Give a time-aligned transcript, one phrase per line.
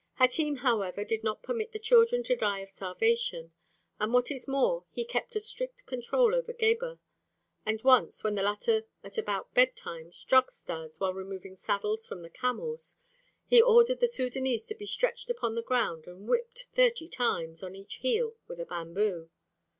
[0.19, 3.53] Hatim, however, did not permit the children to die of starvation,
[3.99, 6.97] and what is more he kept a strict control over Gebhr;
[7.67, 12.23] and once, when the latter at about bed time struck Stas while removing saddles from
[12.23, 12.95] the camels,
[13.45, 17.75] he ordered the Sudânese to be stretched upon the ground and whipped thirty times on
[17.75, 19.29] each heel with a bamboo.